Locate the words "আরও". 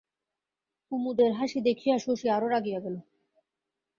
2.29-2.47